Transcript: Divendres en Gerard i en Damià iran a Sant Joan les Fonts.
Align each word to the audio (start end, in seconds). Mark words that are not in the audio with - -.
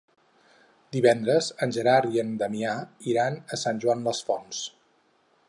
Divendres 0.95 1.49
en 1.65 1.75
Gerard 1.77 2.15
i 2.17 2.23
en 2.23 2.33
Damià 2.41 2.73
iran 3.13 3.39
a 3.45 3.61
Sant 3.67 3.85
Joan 3.87 4.05
les 4.09 4.25
Fonts. 4.31 4.65